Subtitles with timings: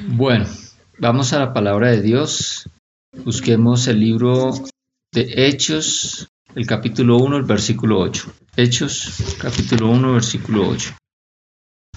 [0.00, 0.46] Bueno,
[0.98, 2.68] vamos a la palabra de Dios.
[3.24, 4.52] Busquemos el libro
[5.12, 8.32] de Hechos, el capítulo 1, el versículo 8.
[8.56, 10.94] Hechos, capítulo 1, versículo 8.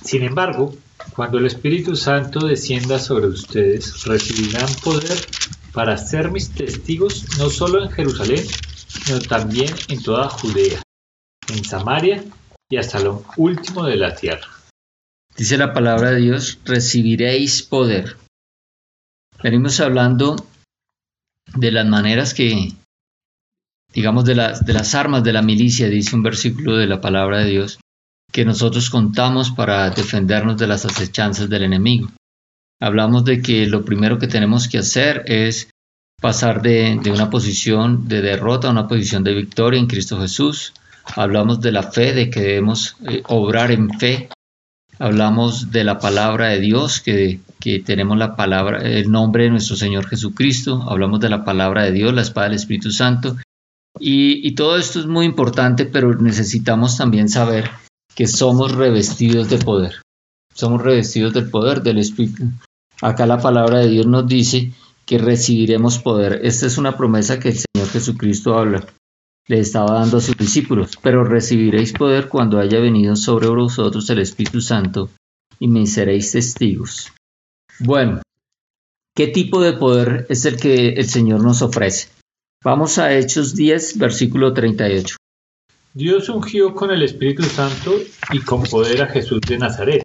[0.03, 0.75] Sin embargo,
[1.15, 5.17] cuando el Espíritu Santo descienda sobre ustedes, recibirán poder
[5.71, 8.45] para ser mis testigos no solo en Jerusalén,
[8.87, 10.81] sino también en toda Judea,
[11.47, 12.23] en Samaria
[12.69, 14.47] y hasta lo último de la tierra.
[15.37, 18.15] Dice la palabra de Dios, recibiréis poder.
[19.43, 20.37] Venimos hablando
[21.53, 22.71] de las maneras que,
[23.93, 27.39] digamos, de las, de las armas de la milicia, dice un versículo de la palabra
[27.39, 27.79] de Dios,
[28.31, 32.09] que nosotros contamos para defendernos de las acechanzas del enemigo.
[32.79, 35.69] Hablamos de que lo primero que tenemos que hacer es
[36.21, 40.73] pasar de, de una posición de derrota a una posición de victoria en Cristo Jesús.
[41.15, 44.29] Hablamos de la fe, de que debemos eh, obrar en fe.
[44.99, 49.75] Hablamos de la palabra de Dios, que, que tenemos la palabra, el nombre de nuestro
[49.75, 50.85] Señor Jesucristo.
[50.89, 53.35] Hablamos de la palabra de Dios, la espada del Espíritu Santo.
[53.99, 57.69] Y, y todo esto es muy importante, pero necesitamos también saber
[58.15, 60.01] que somos revestidos de poder.
[60.53, 62.45] Somos revestidos del poder del Espíritu.
[63.01, 64.71] Acá la palabra de Dios nos dice
[65.05, 66.39] que recibiremos poder.
[66.43, 68.85] Esta es una promesa que el Señor Jesucristo habla.
[69.47, 74.19] Le estaba dando a sus discípulos, pero recibiréis poder cuando haya venido sobre vosotros el
[74.19, 75.09] Espíritu Santo
[75.59, 77.11] y me seréis testigos.
[77.79, 78.21] Bueno,
[79.15, 82.09] ¿qué tipo de poder es el que el Señor nos ofrece?
[82.63, 85.17] Vamos a Hechos 10, versículo 38.
[85.93, 87.93] Dios ungió con el Espíritu Santo
[88.33, 90.03] y con poder a Jesús de Nazaret,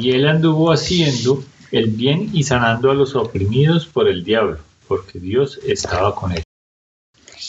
[0.00, 5.18] y él anduvo haciendo el bien y sanando a los oprimidos por el diablo, porque
[5.18, 6.45] Dios estaba con él.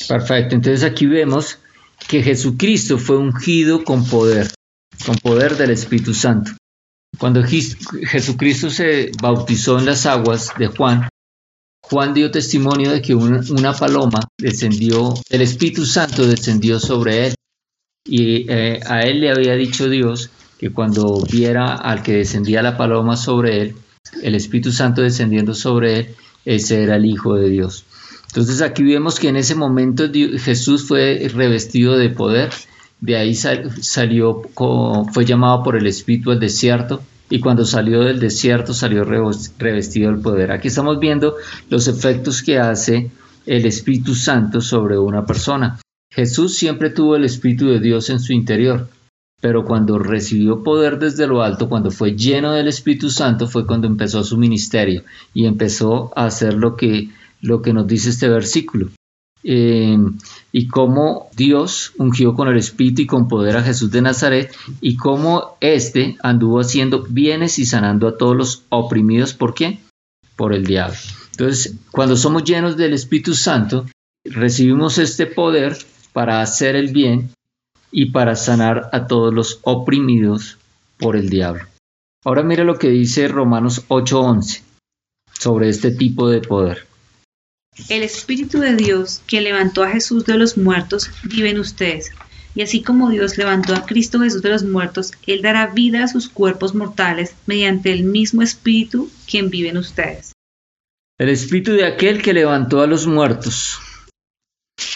[0.08, 1.60] Perfecto, entonces aquí vemos
[2.08, 4.48] que Jesucristo fue ungido con poder,
[5.06, 6.52] con poder del Espíritu Santo.
[7.18, 11.10] Cuando Jesucristo se bautizó en las aguas de Juan,
[11.82, 17.34] Juan dio testimonio de que una, paloma descendió, el Espíritu Santo descendió sobre él.
[18.06, 22.78] Y eh, a él le había dicho Dios que cuando viera al que descendía la
[22.78, 23.76] paloma sobre él,
[24.22, 26.16] el Espíritu Santo descendiendo sobre él,
[26.46, 27.86] ese era el Hijo de Dios.
[28.38, 32.52] Entonces aquí vemos que en ese momento Jesús fue revestido de poder,
[33.02, 34.44] de ahí salió,
[35.12, 40.22] fue llamado por el Espíritu al desierto, y cuando salió del desierto salió revestido del
[40.22, 40.52] poder.
[40.52, 41.34] Aquí estamos viendo
[41.72, 43.10] los efectos que hace
[43.48, 45.80] el Espíritu Santo sobre una persona.
[46.14, 48.88] Jesús siempre tuvo el Espíritu de Dios en su interior,
[49.42, 53.88] pero cuando recibió poder desde lo alto, cuando fue lleno del Espíritu Santo, fue cuando
[53.88, 55.02] empezó su ministerio
[55.34, 57.10] y empezó a hacer lo que,
[57.42, 58.90] lo que nos dice este versículo.
[59.44, 59.98] Eh,
[60.52, 64.98] y cómo Dios ungió con el Espíritu y con poder a Jesús de Nazaret y
[64.98, 69.34] cómo éste anduvo haciendo bienes y sanando a todos los oprimidos.
[69.34, 69.80] ¿Por qué?
[70.36, 70.98] Por el diablo.
[71.32, 73.86] Entonces, cuando somos llenos del Espíritu Santo,
[74.26, 75.78] recibimos este poder
[76.14, 77.30] para hacer el bien
[77.92, 80.58] y para sanar a todos los oprimidos
[80.98, 81.64] por el diablo.
[82.26, 84.64] Ahora mira lo que dice Romanos 8:11
[85.32, 86.87] sobre este tipo de poder.
[87.90, 92.12] El Espíritu de Dios que levantó a Jesús de los muertos vive en ustedes.
[92.56, 96.08] Y así como Dios levantó a Cristo Jesús de los muertos, Él dará vida a
[96.08, 100.34] sus cuerpos mortales mediante el mismo Espíritu quien vive en ustedes.
[101.20, 103.78] El Espíritu de aquel que levantó a los muertos.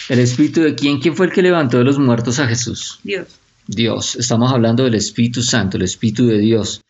[0.08, 1.00] ¿El Espíritu de quién?
[1.00, 2.98] ¿Quién fue el que levantó de los muertos a Jesús?
[3.04, 3.28] Dios.
[3.66, 4.16] Dios.
[4.16, 6.82] Estamos hablando del Espíritu Santo, el Espíritu de Dios.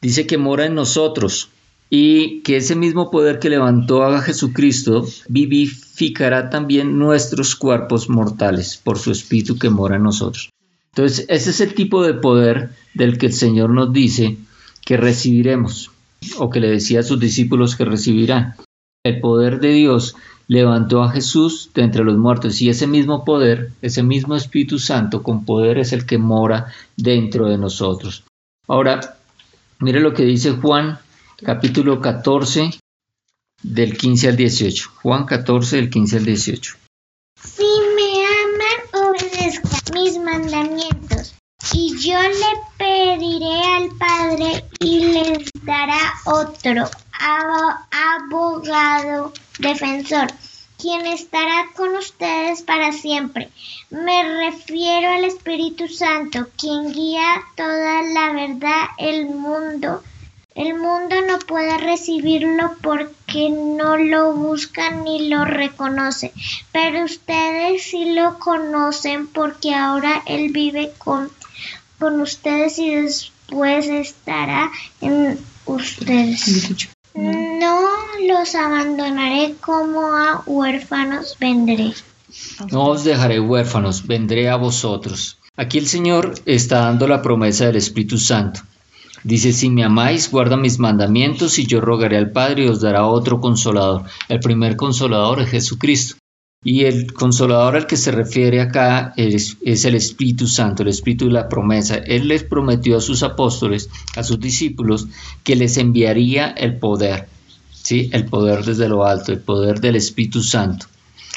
[0.00, 1.50] Dice que mora en nosotros
[1.90, 8.98] y que ese mismo poder que levantó a Jesucristo vivificará también nuestros cuerpos mortales por
[8.98, 10.50] su Espíritu que mora en nosotros.
[10.94, 14.36] Entonces, ese es el tipo de poder del que el Señor nos dice
[14.84, 15.90] que recibiremos,
[16.38, 18.54] o que le decía a sus discípulos que recibirán.
[19.04, 20.16] El poder de Dios
[20.48, 25.22] levantó a Jesús de entre los muertos y ese mismo poder, ese mismo Espíritu Santo
[25.22, 28.24] con poder es el que mora dentro de nosotros.
[28.66, 29.16] Ahora,
[29.78, 30.98] mire lo que dice Juan
[31.42, 32.70] capítulo 14
[33.62, 34.90] del 15 al 18.
[35.02, 36.76] Juan 14 del 15 al 18.
[37.42, 41.34] Si me aman, obedezcan mis mandamientos.
[41.72, 46.88] Y yo le pediré al Padre y les dará otro
[47.90, 50.28] abogado defensor,
[50.78, 53.50] quien estará con ustedes para siempre.
[53.90, 60.02] Me refiero al Espíritu Santo, quien guía toda la verdad el mundo.
[60.58, 66.32] El mundo no puede recibirlo porque no lo buscan ni lo reconoce,
[66.72, 71.30] pero ustedes sí lo conocen porque ahora Él vive con,
[72.00, 76.88] con ustedes y después estará en ustedes.
[77.14, 81.94] los abandonaré como a huérfanos vendré.
[82.72, 85.38] No os dejaré huérfanos, vendré a vosotros.
[85.56, 88.62] Aquí el Señor está dando la promesa del Espíritu Santo.
[89.24, 93.06] Dice, si me amáis, guarda mis mandamientos y yo rogaré al Padre y os dará
[93.06, 94.04] otro consolador.
[94.28, 96.16] El primer consolador es Jesucristo.
[96.64, 101.26] Y el consolador al que se refiere acá es, es, el Espíritu Santo, el Espíritu
[101.26, 101.96] de la promesa.
[101.96, 105.06] Él les prometió a sus apóstoles, a sus discípulos,
[105.44, 107.28] que les enviaría el poder,
[107.70, 108.10] ¿sí?
[108.12, 110.86] el poder desde lo alto, el poder del Espíritu Santo.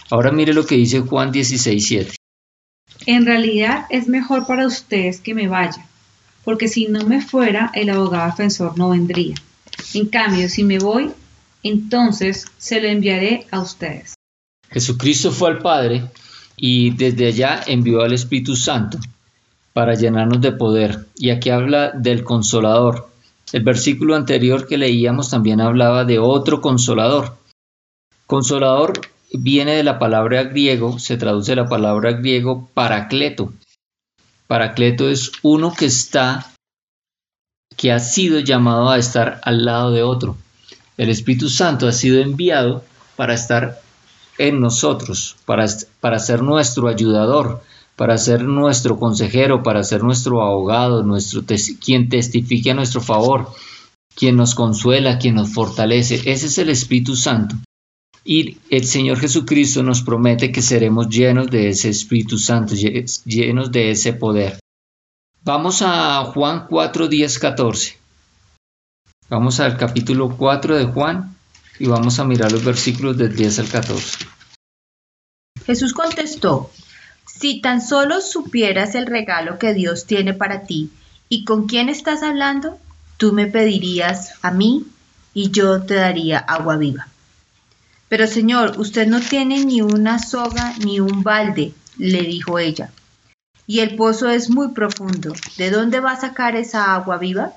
[0.09, 2.15] Ahora mire lo que dice Juan 16, 7.
[3.05, 5.85] En realidad es mejor para ustedes que me vaya,
[6.43, 9.35] porque si no me fuera, el abogado defensor no vendría.
[9.93, 11.11] En cambio, si me voy,
[11.63, 14.15] entonces se lo enviaré a ustedes.
[14.69, 16.03] Jesucristo fue al Padre
[16.55, 18.97] y desde allá envió al Espíritu Santo
[19.73, 21.07] para llenarnos de poder.
[21.17, 23.09] Y aquí habla del consolador.
[23.51, 27.37] El versículo anterior que leíamos también hablaba de otro consolador.
[28.27, 28.93] Consolador
[29.33, 33.51] viene de la palabra griego, se traduce la palabra griego paracleto.
[34.51, 36.51] Paracleto es uno que está,
[37.77, 40.35] que ha sido llamado a estar al lado de otro.
[40.97, 42.83] El Espíritu Santo ha sido enviado
[43.15, 43.79] para estar
[44.37, 45.67] en nosotros, para,
[46.01, 47.63] para ser nuestro ayudador,
[47.95, 51.43] para ser nuestro consejero, para ser nuestro abogado, nuestro
[51.79, 53.53] quien testifique a nuestro favor,
[54.17, 56.15] quien nos consuela, quien nos fortalece.
[56.25, 57.55] Ese es el Espíritu Santo.
[58.23, 63.91] Y el Señor Jesucristo nos promete que seremos llenos de ese Espíritu Santo, llenos de
[63.91, 64.59] ese poder.
[65.43, 67.97] Vamos a Juan 4, 10, 14.
[69.29, 71.35] Vamos al capítulo 4 de Juan
[71.79, 74.19] y vamos a mirar los versículos del 10 al 14.
[75.65, 76.69] Jesús contestó,
[77.25, 80.91] si tan solo supieras el regalo que Dios tiene para ti
[81.27, 82.77] y con quién estás hablando,
[83.17, 84.85] tú me pedirías a mí
[85.33, 87.07] y yo te daría agua viva.
[88.11, 92.91] Pero Señor, usted no tiene ni una soga ni un balde, le dijo ella.
[93.65, 95.33] Y el pozo es muy profundo.
[95.55, 97.53] ¿De dónde va a sacar esa agua viva?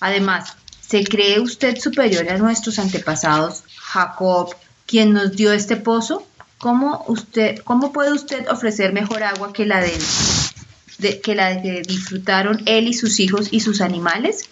[0.00, 0.56] Además,
[0.88, 4.54] ¿Se cree usted superior a nuestros antepasados, Jacob,
[4.86, 6.24] quien nos dio este pozo?
[6.58, 12.62] ¿Cómo, usted, cómo puede usted ofrecer mejor agua que la de, que la que disfrutaron
[12.66, 14.48] él y sus hijos y sus animales?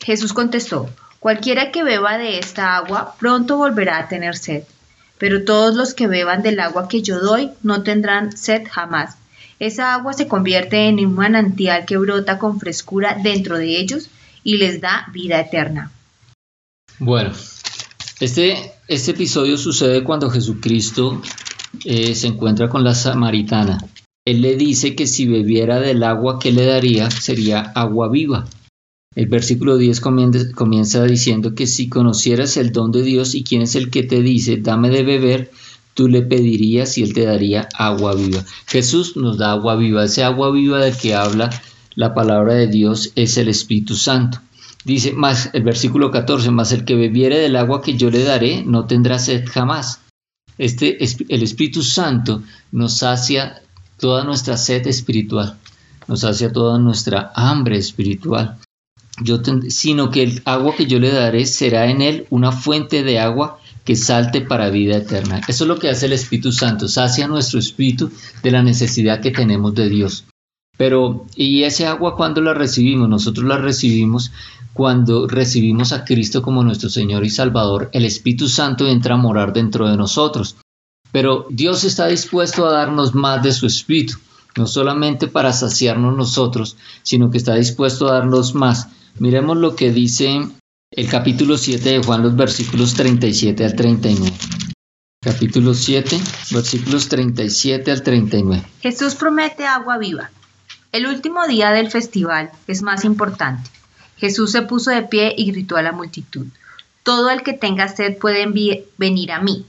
[0.00, 0.90] Jesús contestó,
[1.22, 4.64] cualquiera que beba de esta agua pronto volverá a tener sed,
[5.18, 9.16] pero todos los que beban del agua que yo doy no tendrán sed jamás.
[9.60, 14.08] Esa agua se convierte en un manantial que brota con frescura dentro de ellos
[14.42, 15.92] y les da vida eterna.
[16.98, 17.30] Bueno,
[18.18, 21.22] este, este episodio sucede cuando Jesucristo
[21.84, 23.78] eh, se encuentra con la samaritana.
[24.24, 28.44] Él le dice que si bebiera del agua que le daría sería agua viva.
[29.14, 33.74] El versículo 10 comienza, diciendo que si conocieras el don de Dios y quién es
[33.74, 35.50] el que te dice, dame de beber,
[35.94, 38.42] tú le pedirías y él te daría agua viva.
[38.66, 41.50] Jesús nos da agua viva, ese agua viva de que habla
[41.94, 44.40] la palabra de Dios es el Espíritu Santo.
[44.84, 48.64] Dice más el versículo 14, más el que bebiere del agua que yo le daré
[48.64, 50.00] no tendrá sed jamás.
[50.58, 52.42] Este el Espíritu Santo
[52.72, 53.62] nos sacia
[53.98, 55.58] toda nuestra sed espiritual,
[56.08, 58.58] nos sacia toda nuestra hambre espiritual.
[59.20, 63.20] Yo sino que el agua que yo le daré será en él una fuente de
[63.20, 65.40] agua que salte para vida eterna.
[65.48, 68.10] Eso es lo que hace el Espíritu Santo, sacia nuestro espíritu
[68.42, 70.24] de la necesidad que tenemos de Dios.
[70.78, 73.08] Pero, ¿y ese agua cuando la recibimos?
[73.08, 74.32] Nosotros la recibimos
[74.72, 77.90] cuando recibimos a Cristo como nuestro Señor y Salvador.
[77.92, 80.56] El Espíritu Santo entra a morar dentro de nosotros.
[81.10, 84.14] Pero Dios está dispuesto a darnos más de su Espíritu,
[84.56, 88.88] no solamente para saciarnos nosotros, sino que está dispuesto a darnos más.
[89.18, 90.40] Miremos lo que dice
[90.90, 94.36] el capítulo 7 de Juan, los versículos 37 al 39.
[95.20, 98.64] Capítulo 7, versículos 37 al 39.
[98.80, 100.30] Jesús promete agua viva.
[100.92, 103.70] El último día del festival es más importante.
[104.16, 106.46] Jesús se puso de pie y gritó a la multitud,
[107.02, 108.46] Todo el que tenga sed puede
[108.98, 109.66] venir a mí,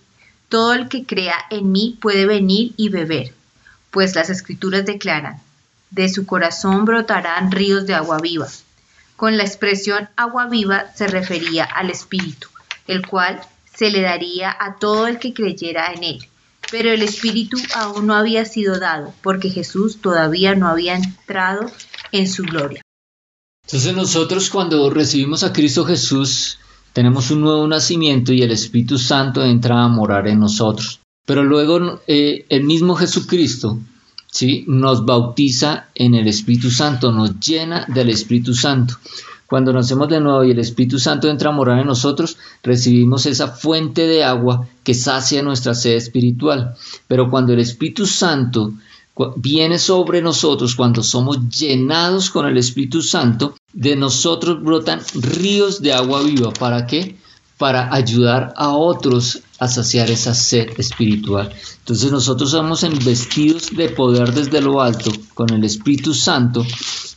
[0.50, 3.34] todo el que crea en mí puede venir y beber,
[3.92, 5.42] pues las escrituras declaran,
[5.92, 8.48] de su corazón brotarán ríos de agua viva.
[9.24, 12.50] Con la expresión agua viva se refería al Espíritu,
[12.88, 13.40] el cual
[13.74, 16.28] se le daría a todo el que creyera en él
[16.70, 21.72] pero el Espíritu aún no había sido dado, porque Jesús todavía no había entrado
[22.12, 22.82] en su gloria.
[23.68, 26.58] Entonces nosotros cuando recibimos a Cristo Jesús,
[26.92, 31.00] tenemos un nuevo nacimiento y el Espíritu Santo entra a morar en nosotros.
[31.28, 33.78] Pero luego eh, el mismo Jesucristo
[34.34, 34.66] ¿sí?
[34.68, 38.96] nos bautiza en el Espíritu Santo, nos llena del Espíritu Santo.
[39.46, 43.50] Cuando nacemos de nuevo y el Espíritu Santo entra a morar en nosotros, recibimos esa
[43.50, 46.76] fuente de agua que sacia nuestra sed espiritual.
[47.08, 48.74] Pero cuando el Espíritu Santo
[49.36, 55.94] viene sobre nosotros, cuando somos llenados con el Espíritu Santo, de nosotros brotan ríos de
[55.94, 56.52] agua viva.
[56.52, 57.16] ¿Para qué?
[57.60, 61.54] Para ayudar a otros saciar esa sed espiritual.
[61.80, 66.66] Entonces nosotros somos investidos de poder desde lo alto con el Espíritu Santo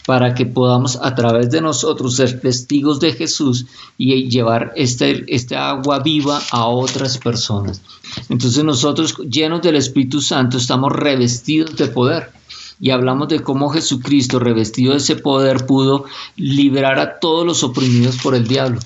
[0.07, 3.67] para que podamos a través de nosotros ser testigos de Jesús
[3.99, 7.83] y llevar este, este agua viva a otras personas.
[8.29, 12.31] Entonces nosotros llenos del Espíritu Santo estamos revestidos de poder
[12.79, 16.05] y hablamos de cómo Jesucristo, revestido de ese poder, pudo
[16.37, 18.81] liberar a todos los oprimidos por el diablo.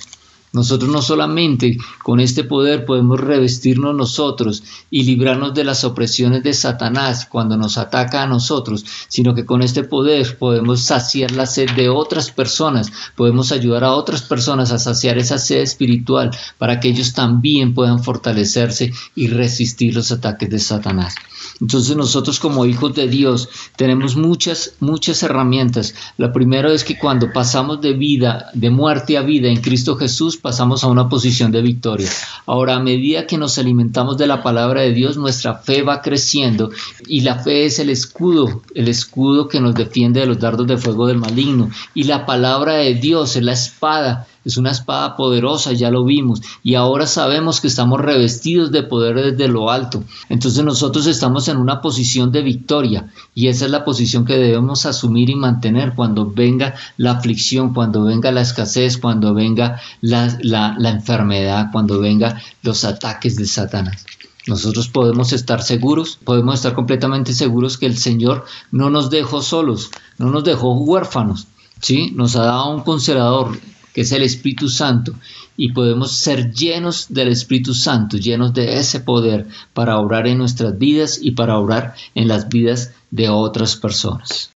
[0.53, 6.53] Nosotros no solamente con este poder podemos revestirnos nosotros y librarnos de las opresiones de
[6.55, 11.71] Satanás cuando nos ataca a nosotros, sino que con este poder podemos saciar la sed
[11.77, 16.89] de otras personas, podemos ayudar a otras personas a saciar esa sed espiritual para que
[16.89, 21.15] ellos también puedan fortalecerse y resistir los ataques de Satanás.
[21.61, 25.95] Entonces nosotros como hijos de Dios tenemos muchas, muchas herramientas.
[26.17, 30.40] La primera es que cuando pasamos de vida, de muerte a vida en Cristo Jesús,
[30.41, 32.09] pasamos a una posición de victoria.
[32.47, 36.71] Ahora, a medida que nos alimentamos de la palabra de Dios, nuestra fe va creciendo
[37.07, 40.77] y la fe es el escudo, el escudo que nos defiende de los dardos de
[40.77, 41.71] fuego del maligno.
[41.95, 46.43] Y la palabra de Dios es la espada es una espada poderosa, ya lo vimos,
[46.63, 50.03] y ahora sabemos que estamos revestidos de poder desde lo alto.
[50.29, 54.87] Entonces nosotros estamos en una posición de victoria, y esa es la posición que debemos
[54.87, 60.91] asumir y mantener cuando venga la aflicción, cuando venga la escasez, cuando venga la, la
[60.91, 64.05] enfermedad, cuando venga los ataques de Satanás.
[64.47, 69.91] Nosotros podemos estar seguros, podemos estar completamente seguros que el Señor no nos dejó solos,
[70.19, 71.47] no nos dejó huérfanos,
[71.81, 72.13] ¿sí?
[72.17, 73.59] Nos ha dado un conservador,
[73.93, 75.15] que es el Espíritu Santo,
[75.57, 80.79] y podemos ser llenos del Espíritu Santo, llenos de ese poder para obrar en nuestras
[80.79, 84.51] vidas y para obrar en las vidas de otras personas.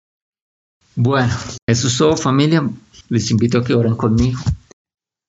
[0.95, 1.33] Bueno,
[1.67, 2.67] eso es todo familia.
[3.09, 4.39] Les invito a que oren conmigo.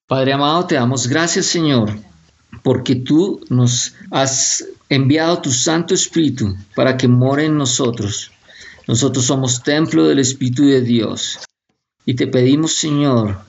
[0.07, 1.99] Padre amado, te damos gracias Señor,
[2.63, 8.31] porque tú nos has enviado tu Santo Espíritu para que more en nosotros.
[8.87, 11.41] Nosotros somos templo del Espíritu de Dios.
[12.05, 13.41] Y te pedimos, Señor,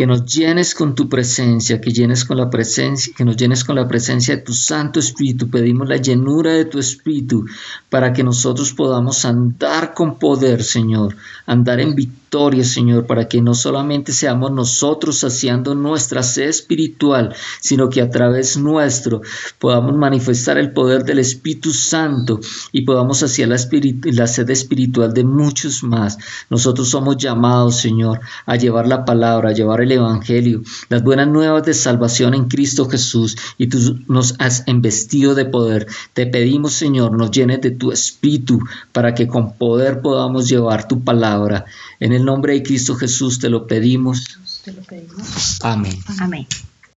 [0.00, 3.76] que nos llenes con tu presencia, que llenes con la presencia, que nos llenes con
[3.76, 5.50] la presencia de tu Santo Espíritu.
[5.50, 7.44] Pedimos la llenura de tu Espíritu
[7.90, 12.19] para que nosotros podamos andar con poder, Señor, andar en victoria
[12.62, 18.56] Señor, para que no solamente seamos nosotros saciando nuestra sed espiritual, sino que a través
[18.56, 19.20] nuestro
[19.58, 22.38] podamos manifestar el poder del Espíritu Santo
[22.70, 26.18] y podamos saciar la, sed espiritual de muchos más.
[26.50, 31.64] Nosotros somos llamados, Señor, a llevar la palabra, a llevar el Evangelio, las buenas nuevas
[31.64, 35.88] de salvación en Cristo Jesús, y tú nos has investido de poder.
[36.14, 38.60] Te pedimos, Señor, nos llenes de tu Espíritu
[38.92, 41.64] para que con poder podamos llevar tu palabra.
[41.98, 44.38] En el nombre de Cristo Jesús te lo pedimos.
[45.62, 45.98] Amén.
[46.18, 46.46] Amén.